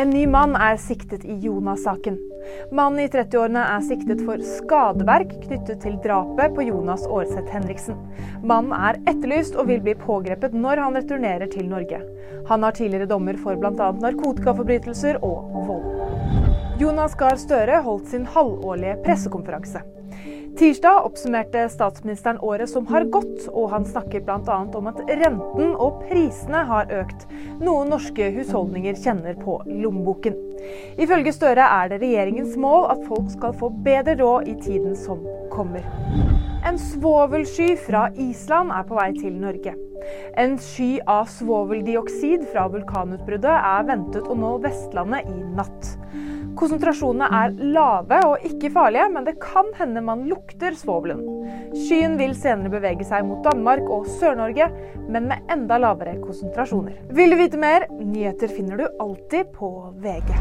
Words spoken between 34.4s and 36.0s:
i tiden som kommer.